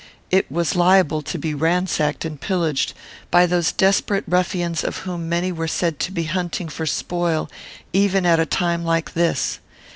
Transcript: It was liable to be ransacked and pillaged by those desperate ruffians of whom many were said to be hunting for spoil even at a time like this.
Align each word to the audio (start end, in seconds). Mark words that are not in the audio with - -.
It 0.31 0.51
was 0.51 0.75
liable 0.75 1.21
to 1.21 1.37
be 1.37 1.53
ransacked 1.53 2.25
and 2.25 2.41
pillaged 2.41 2.95
by 3.29 3.45
those 3.45 3.71
desperate 3.71 4.23
ruffians 4.27 4.83
of 4.83 4.97
whom 5.05 5.29
many 5.29 5.51
were 5.51 5.67
said 5.67 5.99
to 5.99 6.11
be 6.11 6.23
hunting 6.23 6.69
for 6.69 6.87
spoil 6.87 7.51
even 7.93 8.25
at 8.25 8.39
a 8.39 8.47
time 8.47 8.83
like 8.83 9.13
this. 9.13 9.59